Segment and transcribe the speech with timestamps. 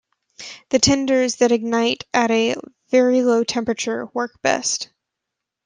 [0.69, 2.55] The tinders that ignite at a
[2.89, 4.89] very low temperature work best.